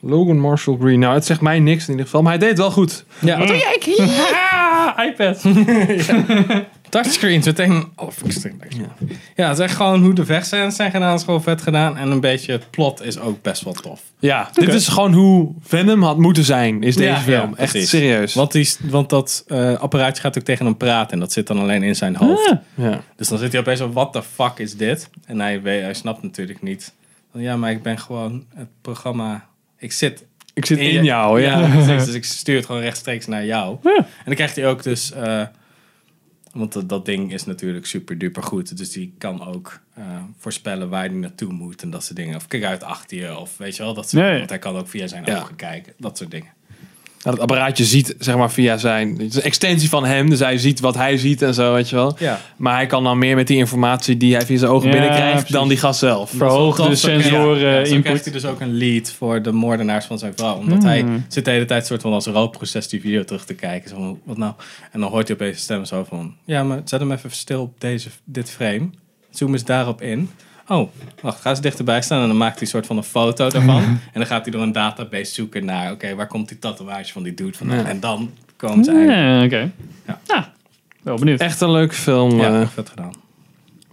[0.02, 1.00] Logan Marshall Green.
[1.00, 2.22] Nou, het zegt mij niks in ieder geval.
[2.22, 3.06] Maar hij deed het wel goed.
[3.22, 3.78] Ja, wat doe jij?
[5.08, 5.42] IPad.
[6.90, 9.08] Touchscreens meteen alle fucking ja.
[9.36, 11.98] ja, het is echt gewoon hoe de vechtscènes zijn gedaan, is gewoon vet gedaan.
[11.98, 14.02] En een beetje het plot is ook best wel tof.
[14.20, 17.50] Ja, dit is gewoon hoe Venom had moeten zijn, is deze Ja, film.
[17.50, 17.90] ja, Echt precies.
[17.90, 18.34] serieus.
[18.34, 21.60] Want, die, want dat eh, apparaatje gaat ook tegen hem praten en dat zit dan
[21.60, 22.50] alleen in zijn hoofd.
[22.50, 22.58] Ah.
[22.74, 23.02] Ja.
[23.16, 25.10] Dus dan zit hij opeens zo, what the fuck is dit?
[25.26, 26.94] En hij, weet, hij snapt natuurlijk niet.
[27.32, 29.46] Van, Ja, maar ik ben gewoon het programma,
[29.78, 30.26] ik zit
[30.60, 31.68] Ik zit in jou, ja.
[31.86, 32.06] precies.
[32.06, 33.78] dus ik stuur het gewoon rechtstreeks naar jou.
[33.84, 35.12] En dan krijgt hij ook dus...
[35.12, 35.44] eh,
[36.54, 38.78] want dat, dat ding is natuurlijk super duper goed.
[38.78, 40.04] Dus die kan ook eh,
[40.38, 42.36] voorspellen waar hij naartoe moet en dat soort dingen.
[42.36, 43.94] Of kijk uit achter je, of weet je wel.
[43.94, 44.38] Dat soort, ja.
[44.38, 45.40] Want hij kan ook via zijn Ja.
[45.40, 45.94] ogen kijken.
[45.98, 46.50] Dat soort dingen.
[47.20, 49.10] Het apparaatje ziet, zeg maar, via zijn...
[49.18, 51.90] Het is een extensie van hem, dus hij ziet wat hij ziet en zo, weet
[51.90, 52.16] je wel.
[52.20, 52.40] Ja.
[52.58, 55.32] Maar hij kan dan meer met die informatie die hij via zijn ogen Ja, binnenkrijgt
[55.34, 55.50] precies.
[55.52, 56.30] dan die gast zelf.
[56.36, 58.02] Verhoogde Tof, zo krijgt- sensoren ja, input.
[58.04, 60.56] krijgt hij dus ook een lead voor de moordenaars van zijn vrouw.
[60.58, 63.90] Omdat hij zit de hele tijd soort van als rouwproces die video terug te kijken.
[63.90, 64.54] Zo van, wat nou?
[64.92, 66.36] En dan hoort hij opeens een stem zo van...
[66.46, 68.90] Ja, maar zet hem even stil op deze, dit frame.
[69.30, 70.30] Zoom eens daarop in.
[70.70, 70.90] Oh,
[71.22, 72.22] wacht, ga eens dichterbij staan.
[72.22, 73.84] En dan maakt hij een soort van een foto daarvan.
[73.84, 75.92] en dan gaat hij door een database zoeken naar...
[75.92, 77.78] Oké, waar komt die tatoeage van die dude vandaan?
[77.78, 77.86] Ja.
[77.86, 79.52] En dan komen ze eigenlijk...
[79.52, 79.72] Ja, oké.
[80.06, 80.20] Ja.
[80.28, 80.44] Nou,
[81.02, 81.40] wel benieuwd.
[81.40, 82.38] Echt een leuke film.
[82.38, 82.62] Ja, eh.
[82.62, 83.14] echt vet gedaan.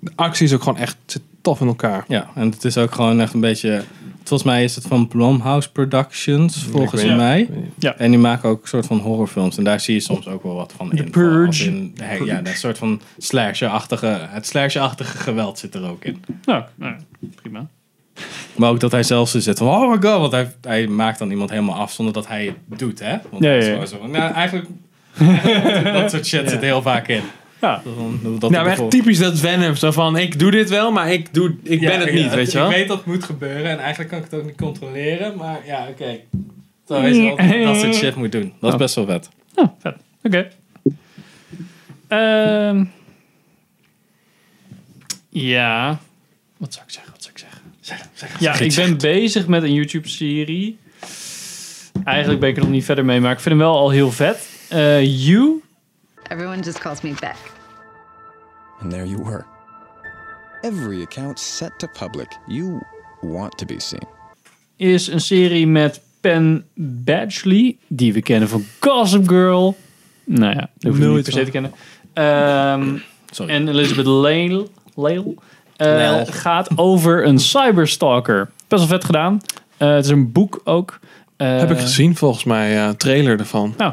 [0.00, 2.04] de actie is ook gewoon echt zit tof in elkaar.
[2.08, 3.82] Ja, en het is ook gewoon echt een beetje...
[4.24, 7.48] Volgens mij is het van Blumhouse Productions, volgens mij.
[7.78, 7.96] Ja.
[7.96, 9.56] En die maken ook een soort van horrorfilms.
[9.58, 11.10] En daar zie je soms ook wel wat van in.
[11.10, 11.46] Purge.
[11.46, 14.18] Als in, de- ja, dat soort van slasher-achtige...
[14.20, 16.22] Het slasher-achtige geweld zit er ook in.
[16.44, 16.94] Nou, nou,
[17.42, 17.66] prima.
[18.56, 19.68] Maar ook dat hij zelfs zo zit van...
[19.68, 22.78] Oh my god, want hij, hij maakt dan iemand helemaal af zonder dat hij het
[22.78, 23.16] doet, hè?
[23.30, 24.06] Want Ja, ja, zo.
[24.06, 24.68] Nou, eigenlijk...
[26.00, 27.22] dat soort shit zit er heel vaak in.
[27.60, 27.82] Ja.
[28.38, 29.74] Dat, Nou, echt typisch dat Venom.
[29.74, 32.34] Zo van, ik doe dit wel, maar ik, doe, ik Ja, ben het ja, niet,
[32.34, 32.70] weet je wel.
[32.70, 35.36] Ik weet dat het moet gebeuren en eigenlijk kan ik het ook niet controleren.
[35.36, 36.20] Maar ja, oké.
[36.88, 38.52] Zo weet je wel dat soort shit moet doen.
[38.60, 39.28] Dat is best wel vet.
[39.54, 39.96] Oh, vet.
[40.22, 40.48] Oké.
[42.08, 42.84] Ehm.
[45.28, 45.98] ja.
[46.56, 47.12] Wat zou ik zeggen?
[47.12, 48.36] Wat zou ik zeggen?
[48.38, 50.78] ja, ik ben bezig met een YouTube-serie.
[52.04, 54.10] Eigenlijk ben ik er nog niet verder mee, maar ik vind hem wel al heel
[54.10, 54.48] vet.
[54.68, 55.62] Eh You
[56.28, 57.36] Everyone just calls me Beck.
[58.80, 59.44] And there you were.
[60.62, 62.28] Every account set to public.
[62.46, 62.80] You
[63.20, 64.02] want to be seen.
[64.76, 69.76] is een serie met Penn Badgley, die we kennen van Gossip Girl.
[70.24, 71.72] Nou ja, dat hoef je niet Nooit per se te kennen.
[72.12, 72.98] Ehm,
[73.30, 73.52] Sorry.
[73.52, 75.34] en Elizabeth Lale, Lale
[75.76, 76.26] eh, Lale.
[76.32, 78.50] gaat over een cyberstalker.
[78.68, 79.40] Best wel vet gedaan.
[79.76, 80.98] Eh, het is een boek ook.
[81.36, 83.74] Eh, Heb ik gezien volgens mij, ja, trailer ervan.
[83.76, 83.92] Nou,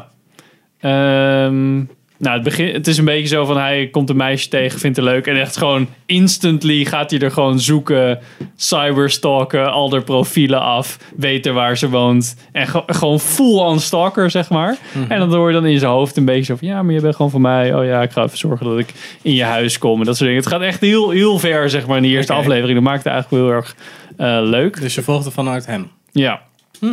[0.80, 1.84] ehm,
[2.18, 4.96] Nou, het, begin, het is een beetje zo van hij komt een meisje tegen, vindt
[4.96, 5.26] het leuk.
[5.26, 8.18] En echt gewoon instantly gaat hij er gewoon zoeken,
[8.56, 12.36] cyberstalken, al haar profielen af, weten waar ze woont.
[12.52, 14.76] En ge- gewoon full on stalker, zeg maar.
[15.08, 17.00] En dan hoor je dan in zijn hoofd een beetje zo van, ja, maar je
[17.00, 17.74] bent gewoon van mij.
[17.74, 19.98] Oh ja, ik ga even zorgen dat ik in je huis kom.
[20.00, 20.44] En dat soort dingen.
[20.44, 22.74] Het gaat echt heel, heel ver, zeg maar, in de eerste aflevering.
[22.74, 23.76] Dat maakt het eigenlijk heel erg
[24.16, 24.80] eh, leuk.
[24.80, 25.90] Dus je volgt er vanuit hem.
[26.12, 26.40] Ja.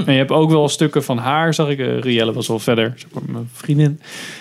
[0.06, 1.80] En je hebt ook wel stukken van haar, zag ik.
[1.80, 2.94] Eh, Rielle was wel verder,
[3.26, 4.00] mijn vriendin.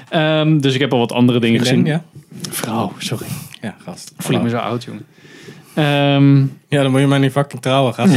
[0.09, 2.03] Ehm, dus ik heb al wat andere dingen Vriendin, gezien.
[2.43, 2.51] ja?
[2.51, 3.27] Vrouw, sorry.
[3.61, 4.13] Ja, gast.
[4.19, 5.07] Voel ik me zo oud, jongen.
[5.75, 8.15] Ehm, Ja, dan moet je maar niet fucking trouwen, gast.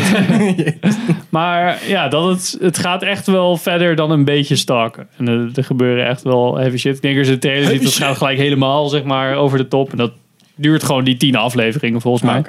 [1.30, 5.08] maar ja, dat het, het gaat echt wel verder dan een beetje stalken.
[5.18, 6.96] En er, er gebeuren echt wel heavy shit.
[6.96, 9.68] Ik denk als je de trailer ziet, dat gaat gelijk helemaal zeg maar, over de
[9.68, 9.92] top.
[9.92, 10.12] En dat
[10.56, 12.44] duurt gewoon die tien afleveringen volgens mij.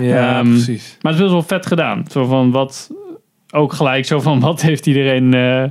[0.00, 0.96] Ja, Ehm, precies.
[1.00, 2.04] Maar het is wel vet gedaan.
[2.10, 2.90] Zo van wat,
[3.50, 5.64] ook gelijk zo van wat heeft iedereen eh,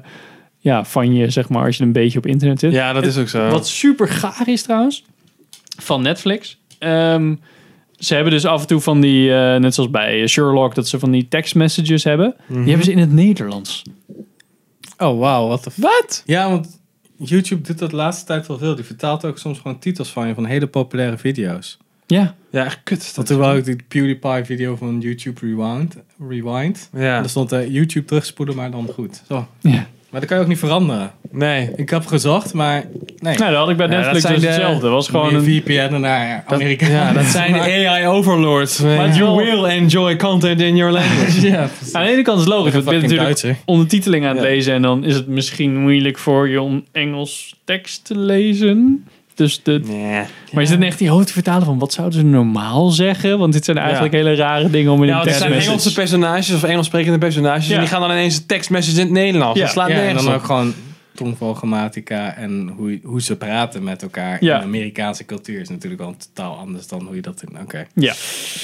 [0.57, 2.71] ja, van je, zeg maar, als je een beetje op internet zit.
[2.71, 3.49] Ja, dat is ook zo.
[3.49, 5.05] Wat super gaar is trouwens,
[5.79, 6.59] van Netflix.
[6.79, 7.35] Ehm,
[7.97, 10.99] ze hebben dus af en toe van die, eh, net zoals bij Sherlock, dat ze
[10.99, 12.35] van die text messages hebben.
[12.47, 12.59] Mhm.
[12.59, 13.81] Die hebben ze in het Nederlands.
[14.97, 16.23] Oh, wauw, wat de Wat?
[16.25, 16.81] Ja, want
[17.17, 18.75] YouTube doet dat de laatste tijd wel veel.
[18.75, 21.77] Die vertaalt ook soms gewoon titels van je van hele populaire video's.
[22.07, 22.35] Ja.
[22.51, 23.11] Ja, echt kut.
[23.15, 25.95] Want toen wou ik die PewDiePie video van YouTube Rewind.
[26.29, 26.89] Rewind.
[26.93, 27.17] Ja.
[27.17, 29.21] En er stond er YouTube terugspoelen, maar dan goed.
[29.27, 29.47] Zo.
[29.61, 29.87] Ja.
[30.09, 31.11] Maar dat kan je ook niet veranderen.
[31.31, 31.69] Nee.
[31.75, 32.83] Ik heb gezocht, maar
[33.19, 33.37] nee.
[33.37, 34.81] Nou, dat had ik bij Ja, Netflix dat dus de- hetzelfde.
[34.81, 35.43] Dat was gewoon een...
[35.43, 36.87] VPN naar Dat, Amerika.
[36.87, 38.77] ja, dat zijn de AI overlords.
[38.77, 41.47] het you will enjoy content in your language.
[41.49, 41.69] ja.
[41.91, 43.55] Aan de ene kant is het logisch, want je bent fucking natuurlijk Duitser.
[43.65, 44.49] ondertiteling aan het Ja.
[44.49, 49.05] lezen en dan is het misschien moeilijk voor je om Engels tekst te lezen.
[49.35, 50.23] Dus de, Nee.
[50.51, 53.39] Maar je zit echt die hoofd te vertalen van wat zouden ze normaal zeggen?
[53.39, 55.53] Want dit zijn eigenlijk hele rare dingen om in Ja, een het zijn.
[55.53, 57.67] Engelse personages of Engels sprekende personages.
[57.67, 57.73] Ja.
[57.73, 59.57] En die gaan dan ineens een tekstmessage in het Nederlands.
[59.57, 59.63] Ja.
[59.63, 60.39] Dat slaat Ja, en nergens dan op.
[60.39, 60.73] ook gewoon
[61.13, 64.43] tongval, grammatica en hoe, hoe ze praten met elkaar.
[64.43, 64.53] Ja.
[64.53, 67.59] In de Amerikaanse cultuur is natuurlijk wel totaal anders dan hoe je dat in...
[67.61, 67.85] Oké.
[67.93, 68.13] Ja,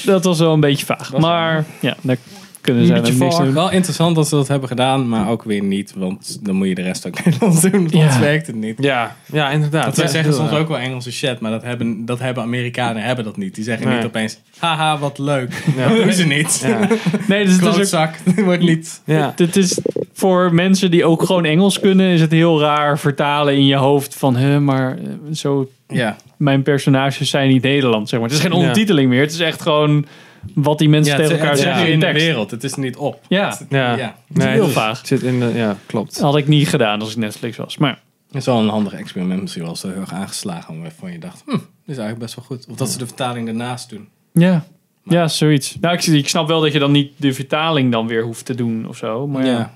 [0.06, 1.18] dat was wel een beetje vaag.
[1.18, 2.18] Maar ja, daar
[2.62, 3.54] kunnen Een niks doen.
[3.54, 5.93] Wel interessant dat ze dat hebben gedaan, maar ook weer niet.
[5.95, 8.19] Want dan moet je de rest ook Nederlands doen, want Ja.
[8.19, 8.76] werkt het niet.
[8.84, 9.86] Ja, ja, inderdaad.
[9.86, 13.04] Dat zij Ja, zeggen soms ook wel Engelse shit, maar dat hebben, dat hebben Amerikanen
[13.04, 13.56] hebben dat niet.
[13.56, 13.95] Die zeggen Nee.
[13.97, 15.63] niet opeens, haha, wat leuk.
[15.78, 16.63] Dat doen ze niet.
[16.67, 16.80] Ja.
[17.28, 19.02] Nee, dus het is ook, dat wordt niet.
[19.06, 19.34] Ja.
[19.36, 19.80] dit is
[20.13, 24.15] voor mensen die ook gewoon Engels kunnen, is het heel raar vertalen in je hoofd
[24.15, 28.30] van, hè, maar eh, zo, Ja, mijn personages zijn niet Nederlands, zeg maar.
[28.30, 28.58] Het is geen Ja.
[28.58, 29.21] ondertiteling meer.
[29.21, 30.06] Het is echt gewoon
[30.54, 32.22] wat die mensen ja tegen elkaar zeggen in in de tekst.
[32.26, 32.52] wereld.
[32.52, 33.20] Het is niet op.
[33.28, 33.50] Ja.
[33.50, 34.16] Het- Ja.
[34.34, 35.02] heel dus vaag.
[35.08, 36.20] Zit in de, ja, klopt.
[36.20, 37.78] Had ik niet gedaan als ik Netflix was.
[37.78, 39.42] Maar Het is wel een handig experiment.
[39.42, 42.46] Misschien wel zo heel erg aangeslagen waarvan je dacht, hm, dit is eigenlijk best wel
[42.46, 42.66] goed.
[42.70, 44.08] Of dat ze de vertaling ernaast doen.
[44.34, 44.64] ja,
[45.04, 45.78] ja zoiets.
[45.82, 48.56] Nou, ik, ik snap wel dat je dan niet de vertaling dan weer hoeft te
[48.56, 49.28] doen of zo.
[49.28, 49.52] Maar ja.
[49.52, 49.72] Ja.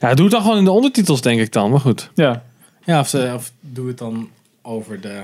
[0.00, 1.70] Ja, doe het dan gewoon in de ondertitels, denk ik dan.
[1.70, 2.10] Maar goed.
[2.14, 2.42] ja.
[2.84, 4.28] Ja, of, ze, of doe het dan
[4.62, 5.20] over de...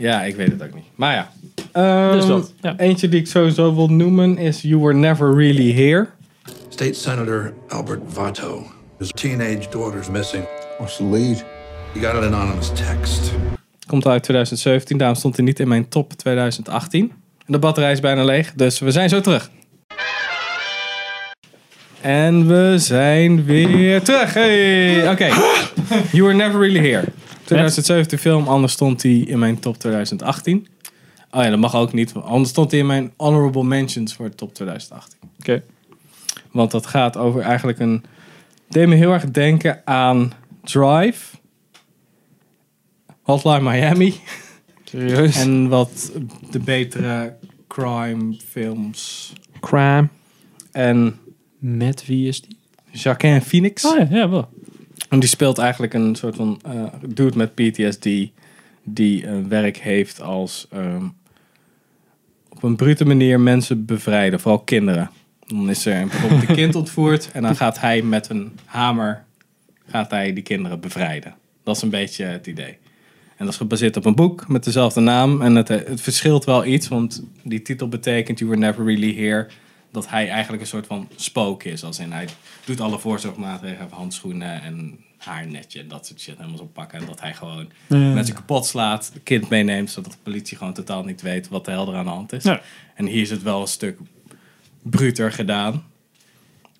[0.00, 0.84] Ja, ik weet het ook niet.
[0.94, 1.30] Maar ja.
[1.72, 2.74] Ehm, Dus dat, ja.
[2.78, 6.06] Eentje die ik sowieso wil noemen is You Were Never Really Here.
[6.68, 8.66] State Senator Albert Vato.
[8.98, 10.44] His teenage daughter's missing.
[10.78, 11.44] What's the lead?
[11.92, 13.30] He got an anonymous text.
[13.86, 17.12] Komt uit 2017, daarom stond hij niet in mijn top 2018.
[17.46, 19.50] En de batterij is bijna leeg, dus we zijn zo terug.
[22.00, 24.34] En we zijn weer terug.
[24.34, 25.28] Hey, oké.
[26.12, 27.04] You Were Never Really Here.
[27.50, 30.66] 2017 film, anders stond hij in mijn top 2018.
[31.30, 34.54] Oh ja, dat mag ook niet, anders stond hij in mijn honorable mentions voor top
[34.54, 35.18] 2018.
[35.38, 35.62] Oké.
[36.50, 38.04] Want dat gaat over eigenlijk een...
[38.68, 40.32] deed me heel erg denken aan
[40.62, 41.36] Drive.
[43.22, 44.14] Hotline Miami.
[44.84, 45.36] Serieus.
[45.36, 46.12] En wat
[46.50, 47.36] de betere
[47.68, 49.32] crime films.
[49.60, 50.08] Crime.
[50.72, 51.18] En
[51.58, 52.58] Met wie is die?
[52.92, 53.84] Jacquin Phoenix.
[53.84, 54.48] Oh ja, ja wel.
[55.10, 58.08] En die speelt eigenlijk een soort van eh dude met PTSD.
[58.82, 61.04] Die een werk heeft als ehm,
[62.48, 64.40] op een brute manier mensen bevrijden.
[64.40, 65.10] Vooral kinderen.
[65.46, 67.30] Dan is er bijvoorbeeld een kind ontvoerd.
[67.32, 69.24] En dan gaat hij met een hamer
[69.90, 71.34] gaat hij die kinderen bevrijden.
[71.62, 72.78] Dat is een beetje het idee.
[73.36, 75.42] En dat is gebaseerd op een boek met dezelfde naam.
[75.42, 79.46] En het, het verschilt wel iets, want die titel betekent You Were Never Really Here.
[79.92, 81.84] Dat hij eigenlijk een soort van spook is.
[81.84, 82.28] Als in hij
[82.64, 86.98] doet alle voorzorgmaatregelen, handschoenen en haarnetje en dat soort shit helemaal zo pakken.
[87.00, 87.96] En dat hij gewoon Ja.
[87.96, 91.70] mensen kapot slaat, het kind meeneemt, zodat de politie gewoon totaal niet weet wat de
[91.70, 92.44] hel er aan de hand is.
[92.44, 92.60] Ja.
[92.94, 93.98] En hier is het wel een stuk
[94.82, 95.84] bruter gedaan.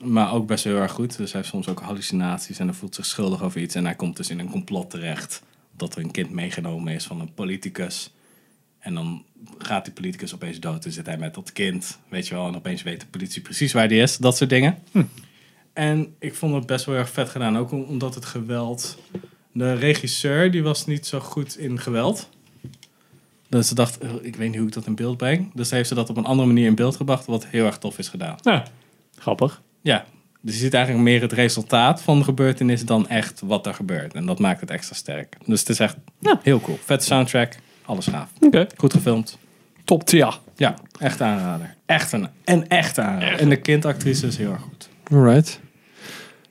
[0.04, 1.16] Maar ook best heel erg goed.
[1.16, 3.74] Dus hij heeft soms ook hallucinaties en hij voelt zich schuldig over iets.
[3.74, 5.42] En hij komt dus in een complot terecht.
[5.76, 8.12] Dat er een kind meegenomen is van een politicus.
[8.80, 9.24] En dan
[9.58, 10.82] gaat die politicus opeens dood.
[10.82, 12.46] Dan zit hij met dat kind, weet je wel.
[12.46, 14.16] En opeens weet de politie precies waar die is.
[14.16, 14.78] Dat soort dingen.
[15.72, 17.58] En ik vond het best wel erg vet gedaan.
[17.58, 18.98] Ook om- omdat het geweld
[19.52, 22.28] De regisseur die was niet zo goed in geweld.
[23.48, 25.50] Dus ze dacht, "Oh, ik weet niet hoe ik dat in beeld breng.
[25.54, 27.98] Dus heeft ze dat op een andere manier in beeld gebracht, wat heel erg tof
[27.98, 28.36] is gedaan.
[28.42, 28.64] Ja,
[29.18, 29.62] grappig.
[29.80, 30.04] Ja,
[30.40, 34.14] dus je ziet eigenlijk meer het resultaat van de gebeurtenis dan echt wat er gebeurt.
[34.14, 35.36] En dat maakt het extra sterk.
[35.46, 35.96] Dus het is echt
[36.42, 36.78] heel cool.
[36.84, 37.56] Vette soundtrack,
[37.90, 38.30] alles gaaf.
[38.40, 38.66] Oké.
[38.76, 39.38] Goed gefilmd.
[39.84, 40.38] Top tier.
[40.56, 41.74] Ja, echt aanrader.
[41.86, 43.38] Echt een, en echt aanrader.
[43.38, 44.88] En de kindactrice is heel erg goed.
[45.12, 45.60] Alright.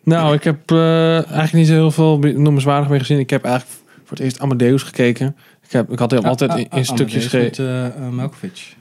[0.03, 3.19] Nou, ik heb eh, eigenlijk niet zo heel veel noemenswaardig meer gezien.
[3.19, 5.35] Ik heb eigenlijk voor het eerst Amadeus gekeken.
[5.63, 7.93] Ik, heb, ik had hem altijd in, in stukjes Amadeus ge...
[7.99, 8.75] met, Malkovich.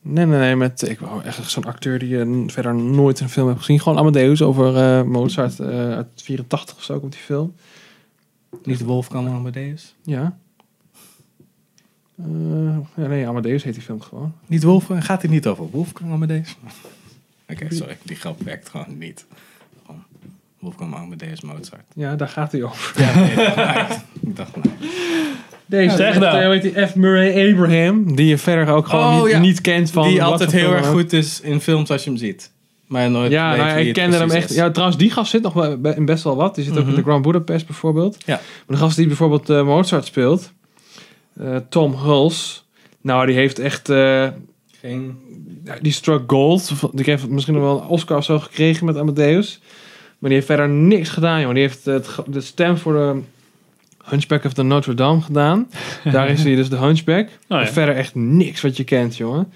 [0.00, 0.56] Nee, nee, nee.
[0.56, 3.80] Met, ik wou echt zo'n acteur die je verder nooit in een film hebt gezien.
[3.80, 7.54] Gewoon Amadeus over eh, Mozart eh, uit 84 of zo komt die film.
[8.62, 9.94] Niet Wolfgang Amadeus?
[10.02, 10.38] Ja.
[12.18, 12.24] Eh,
[12.94, 14.32] ja, nee, Amadeus heet die film gewoon.
[14.46, 15.04] Niet Wolfgang?
[15.04, 16.56] Gaat hij niet over Wolfgang Amadeus?
[17.50, 17.96] Oké, sorry.
[18.02, 19.26] Die grap werkt gewoon niet.
[20.58, 21.84] Wolfgang Amadeus Mozart.
[21.94, 23.02] Ja, daar gaat hij over.
[23.02, 23.34] Ja, nee,
[23.88, 24.74] dat- ik dacht, nee.
[25.66, 26.48] Deze, Zeg nou.
[26.48, 26.94] Weet die F.
[26.94, 29.38] Murray Abraham, die je verder ook gewoon Oh, niet, ja.
[29.38, 30.08] niet kent van...
[30.08, 32.52] Die altijd heel erg goed is in films als je hem ziet.
[32.86, 34.50] Maar nooit Ja, weet nou, wie ik het kende hem echt.
[34.50, 34.56] is.
[34.56, 36.54] Ja, trouwens, die gast zit nog in best wel wat.
[36.54, 36.88] Die zit ook Mhm.
[36.88, 38.16] in de Grand Budapest bijvoorbeeld.
[38.26, 38.34] Ja.
[38.66, 40.52] Maar de gast die bijvoorbeeld eh, Mozart speelt,
[41.40, 42.60] eh, Tom Hulse,
[43.00, 43.88] nou, die heeft echt.
[43.88, 44.28] eh,
[44.80, 45.18] Geen...
[45.64, 46.72] ja, die struck gold.
[46.92, 49.60] Die heeft misschien nog wel een Oscar of zo gekregen met Amadeus.
[50.18, 51.52] Maar die heeft verder niks gedaan, joh.
[51.52, 53.20] Die heeft het, de stem voor de
[54.04, 55.68] Hunchback of the Notre Dame gedaan.
[56.12, 57.28] Daar is hij dus de Hunchback.
[57.28, 57.36] ja.
[57.56, 59.52] Maar verder echt niks wat je kent, jongen.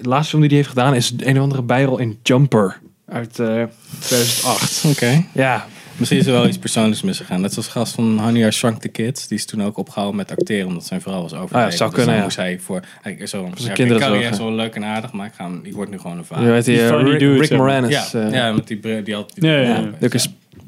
[0.00, 3.38] De laatste film die hij heeft gedaan is een of andere bijrol in Jumper uit
[3.38, 3.62] eh
[4.00, 4.84] 2008.
[4.84, 5.24] Oké.
[5.32, 7.40] Ja, Misschien is er wel iets persoonlijks misgegaan.
[7.40, 9.28] Net zoals gast van Honey I Shrunk the Kids.
[9.28, 11.58] Die is toen ook opgehouden met acteren omdat zijn vrouw was overleden.
[11.66, 12.22] Ah, ja, zou Dus kunnen, ja.
[12.22, 12.80] moest hij voor...
[13.02, 14.36] Eigenlijk zo, zijn ja, kinderen ik kan zorgen.
[14.36, 16.44] zo leuk en aardig, maar ik, ga, ik word nu gewoon een vader.
[16.44, 17.50] je weet die, Die eh, Rick, dude, Rick.
[17.50, 18.10] Moranis.
[18.10, 19.44] ja, eh, ja, met die bril, die altijd...
[19.44, 20.08] Ja, ja, ja.
[20.08, 20.20] die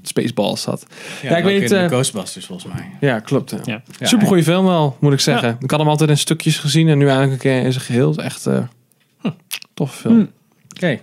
[0.03, 0.87] Spaceballs had.
[1.23, 2.91] Ja, Ja, ik weet eh, Ghostbusters volgens mij.
[3.01, 3.51] Ja, klopt.
[3.51, 3.59] Ja.
[3.65, 3.83] Ja.
[3.99, 5.57] Ja, Super goede film wel, moet ik zeggen.
[5.61, 8.11] Ik had hem altijd in stukjes gezien en nu eigenlijk een keer in zijn geheel.
[8.11, 8.63] Het is echt eh
[9.75, 10.15] toffe film.
[10.15, 10.27] Hm.
[10.77, 11.01] Oké.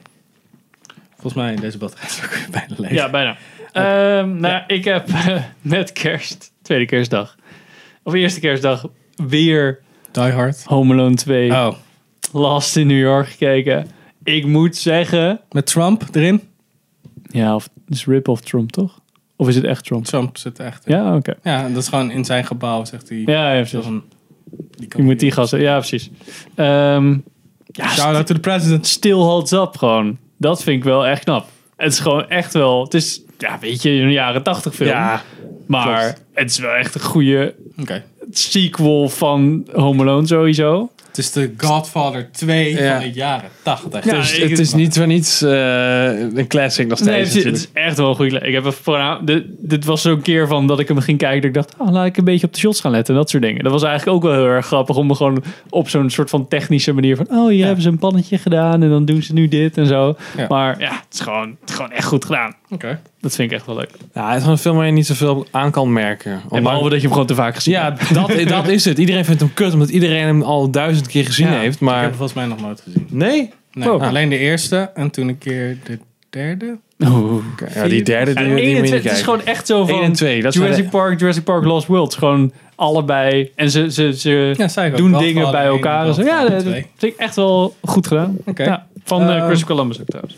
[1.13, 2.91] Volgens mij deze batterij is ook weer bijna leeg.
[2.91, 3.37] Ja, bijna.
[3.71, 7.35] Ehm, nou, ik heb eh, met kerst, tweede kerstdag,
[8.03, 9.79] of eerste kerstdag, weer
[10.11, 10.63] Die Hard.
[10.63, 11.73] Home Alone 2 Oh,
[12.31, 13.87] Last in New York gekeken.
[14.23, 16.41] Ik moet zeggen, met Trump erin.
[17.23, 18.99] ja, of het is rip-off Trump, toch?
[19.35, 20.05] Of is het echt Trump?
[20.05, 20.95] Trump zit echt in.
[20.95, 21.33] Ja, oké.
[21.43, 23.17] Ja, dat is gewoon in zijn gebouw, zegt hij.
[23.25, 23.85] Ja, ja, precies.
[23.85, 24.03] Een-
[24.77, 26.09] die Je moet die gasten, ja, precies.
[26.55, 27.17] Ehm
[27.65, 28.87] ja, Shout out to the president.
[28.87, 30.17] still holds up gewoon.
[30.37, 31.47] Dat vind ik wel echt knap.
[31.77, 34.89] Het is gewoon echt wel, het is, ja, weet je, een jaren tachtig film.
[34.89, 35.21] Ja,
[35.67, 36.23] maar klopt.
[36.33, 38.03] het is wel echt een goede Oké.
[38.31, 40.91] sequel van Home Alone sowieso.
[41.07, 42.91] Het is de Godfather 2 Ja.
[42.99, 44.05] van de jaren 80.
[44.05, 47.33] Ja, Dus het is niet voor niets eh, een classic nog steeds.
[47.33, 48.39] Nee, het is echt wel een goede.
[48.39, 51.41] Ik heb er vooral, dit, dit was zo'n keer van dat ik hem ging kijken.
[51.41, 53.13] Dat ik dacht, oh, laat ik een beetje op de shots gaan letten.
[53.13, 53.63] en Dat soort dingen.
[53.63, 56.47] Dat was eigenlijk ook wel heel erg grappig om me gewoon op zo'n soort van
[56.47, 59.47] technische manier van, oh, hier hebben ze een pannetje gedaan en dan doen ze nu
[59.47, 60.15] dit en zo.
[60.37, 60.45] Ja.
[60.49, 62.55] Maar ja, het is gewoon, het is gewoon echt goed gedaan.
[62.71, 62.99] Oké.
[63.21, 63.89] Dat vind ik echt wel leuk.
[64.13, 66.31] Ja, het is gewoon een film waar je niet zoveel aan kan merken.
[66.31, 68.13] En Omdat- behalve dat je hem gewoon te vaak gezien ja, hebt.
[68.13, 68.97] dat, dat is het.
[68.97, 71.65] Iedereen vindt hem kut, omdat iedereen hem al duizend keer gezien Ja, heeft.
[71.73, 73.07] Ik heb Maar hem volgens mij nog nooit gezien.
[73.09, 73.49] nee?
[73.73, 74.01] Nee, Oh.
[74.07, 76.77] alleen de eerste en toen een keer de derde.
[76.97, 77.07] Ja,
[77.87, 79.67] die derde die, Ja, die één en moet je twee, niet het is gewoon echt
[79.67, 82.13] zo van en twee, dat zijn Jurassic de- Park, Jurassic Park Lost World.
[82.15, 83.51] Gewoon allebei.
[83.55, 86.07] En ze, ze, ze Ja, doen dingen bij en elkaar.
[86.07, 86.21] en zo.
[86.21, 88.37] Ja, dat vind ik echt wel goed gedaan.
[88.45, 88.63] Oké.
[88.63, 90.35] Ja, van eh, Eh, Christopher Columbus ook trouwens.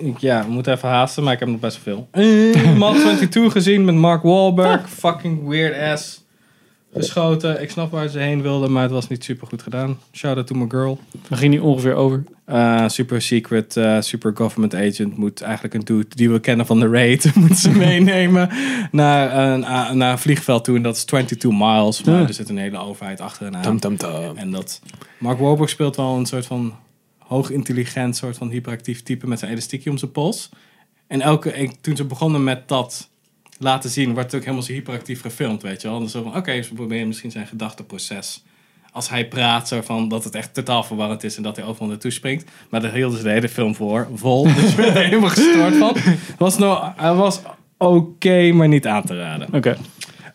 [0.00, 2.08] Ik- Ja, we moeten even haasten, maar ik heb nog best veel.
[2.12, 4.88] Uh, Mod 22 gezien met Mark Wahlberg.
[4.90, 6.18] Fucking weird ass.
[6.94, 7.62] Geschoten.
[7.62, 9.98] Ik snap waar ze heen wilden, maar het was niet super goed gedaan.
[10.12, 10.98] Shout out to my girl.
[11.28, 12.24] Daar ging hij ongeveer over.
[12.48, 16.80] Uh, super secret, uh, super government agent moet eigenlijk een dude die we kennen van
[16.80, 18.48] de raid, moet ze meenemen
[18.90, 20.76] naar een, uh, naar een vliegveld toe.
[20.76, 22.26] En dat is 22 miles, maar Ja.
[22.26, 23.20] er zit een hele overheid
[23.62, 23.96] tum, tum.
[24.36, 24.80] En dat
[25.18, 26.74] Mark Wahlberg speelt wel een soort van
[27.30, 30.48] hoog intelligent, soort van hyperactief type met zijn elastiekje om zijn pols.
[31.06, 33.08] En elke, toen ze begonnen met dat
[33.58, 35.98] laten zien, werd het ook helemaal zo hyperactief gefilmd, weet je wel.
[35.98, 38.44] Dus zo van, oké, ze proberen misschien zijn gedachteproces.
[38.92, 41.88] Als hij praat, zo van dat het echt totaal verwarrend is en dat hij overal
[41.88, 42.50] naartoe springt.
[42.70, 44.42] Maar daar hielden ze de hele film voor, vol.
[44.54, 45.96] Dus ik er helemaal gestoord van.
[46.38, 47.40] Was nou, hij was
[47.78, 49.54] oké, maar niet aan te raden.
[49.54, 49.76] Oké.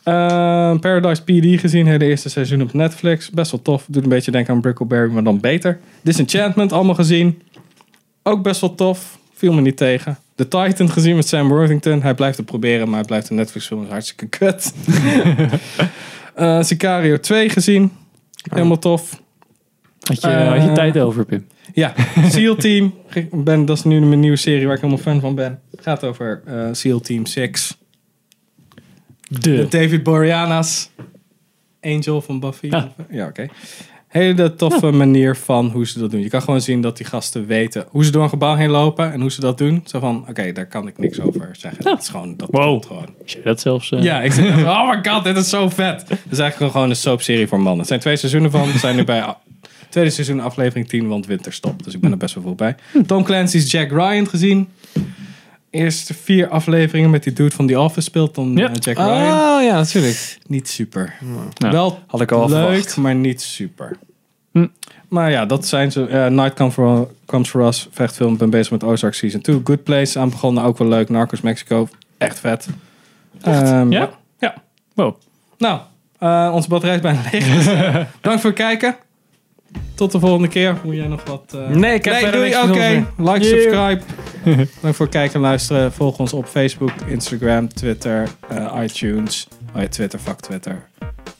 [0.07, 3.29] Uh, Paradise PD gezien, hele eerste seizoen op Netflix.
[3.29, 3.85] Best wel tof.
[3.87, 5.79] Doet een beetje denken aan Brickleberry, maar dan beter.
[6.01, 7.41] Disenchantment allemaal gezien.
[8.23, 9.17] Ook best wel tof.
[9.33, 10.17] Viel me niet tegen.
[10.35, 12.01] The Titan gezien met Sam Worthington.
[12.01, 13.83] Hij blijft het proberen, maar hij blijft een Netflix film.
[13.83, 14.73] is hartstikke kut.
[16.35, 17.91] Eh, Sicario 2 gezien.
[18.49, 19.21] Helemaal tof.
[19.99, 21.47] Had je, had je Eh, tijd over, Pim?
[21.73, 21.93] Ja,
[22.29, 22.93] SEAL Team.
[23.31, 25.59] Ben, dat is nu mijn nieuwe serie waar ik helemaal fan van ben.
[25.71, 27.77] Het gaat over eh, SEAL Team 6.
[29.39, 29.67] De.
[29.69, 30.87] David Boreanaz.
[31.81, 32.67] Angel van Buffy.
[32.69, 32.91] Ja.
[33.09, 33.47] Ja, oké.
[34.07, 36.21] Hele toffe manier van hoe ze dat doen.
[36.21, 39.11] Je kan gewoon zien dat die gasten weten hoe ze door een gebouw heen lopen
[39.13, 39.81] en hoe ze dat doen.
[39.85, 41.83] Zo van, oké, daar kan ik niks over zeggen.
[41.83, 42.63] Dat is gewoon, dat Wow.
[42.69, 43.09] komt gewoon.
[43.43, 43.91] Dat zelfs?
[43.91, 44.03] eh?
[44.03, 46.09] Ja, ik zeg oh my god, dit is zo vet.
[46.09, 47.79] Het is eigenlijk gewoon een soapserie voor mannen.
[47.81, 48.71] Er zijn twee seizoenen van.
[48.71, 49.35] We zijn nu bij
[49.89, 51.83] tweede seizoen aflevering 10, want winterstop.
[51.83, 52.75] Dus ik ben er best wel veel bij.
[53.05, 54.67] Tom Clancy's Jack Ryan gezien.
[55.75, 58.67] Eerste vier afleveringen met die dude van The Office speelt dan Ja.
[58.67, 59.55] eh, Jack Ryan.
[59.55, 60.37] Oh ja, natuurlijk.
[60.47, 61.13] Niet super.
[61.57, 62.97] Nou, wel had ik al leuk, verwacht.
[62.97, 63.97] maar niet super.
[64.51, 64.67] Hm.
[65.07, 66.05] Maar ja, dat zijn ze.
[66.07, 68.37] Eh, Night Come for, Comes For Us, vechtfilm.
[68.37, 69.61] Ben bezig met Ozark Season 2.
[69.63, 71.09] Good Place aan begonnen, ook wel leuk.
[71.09, 72.67] Narcos Mexico, echt vet.
[73.41, 74.09] Ehm, Ja?
[74.39, 74.53] Ja.
[74.93, 75.15] Wow.
[75.57, 75.79] Nou,
[76.19, 77.45] eh, onze batterij is bijna leeg.
[78.21, 78.95] Bedankt voor het kijken.
[79.95, 80.77] Tot de volgende keer.
[80.83, 81.53] Moet jij nog wat...
[81.55, 82.55] eh, Nee, ik heb nee, doei.
[82.57, 84.01] Oké, like, subscribe.
[84.75, 85.91] Bedankt voor het kijken en luisteren.
[85.93, 89.47] Volg ons op Facebook, Instagram, Twitter, eh, iTunes.
[89.75, 90.87] Oh ja, Twitter, fuck Twitter.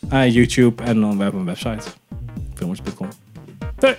[0.09, 1.89] Ah, YouTube en dan we hebben een website.
[2.55, 3.07] Filmers.com.
[3.79, 3.97] Hey.